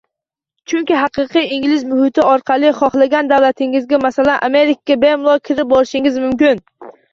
[0.71, 6.67] Chunki haqiqiy ingliz muhiti orqali xohlagan davlatingizga, masalan, Amerikaga bemalol kirib borishingiz mumkin.